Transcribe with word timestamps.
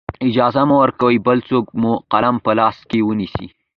اجازه 0.27 0.61
مه 0.69 0.75
ورکوئ 0.83 1.17
بل 1.27 1.37
څوک 1.49 1.65
مو 1.81 1.91
قلم 2.11 2.35
په 2.45 2.51
لاس 2.59 2.77
کې 2.89 2.99
ونیسي. 3.07 3.47